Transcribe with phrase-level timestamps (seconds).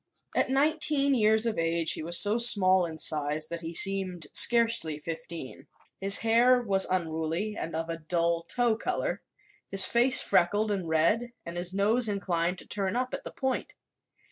[0.35, 4.97] At nineteen years of age he was so small in size that he seemed scarcely
[4.97, 5.67] fifteen.
[5.99, 9.21] His hair was unruly and of a dull tow color,
[9.69, 13.75] his face freckled and red and his nose inclined to turn up at the point.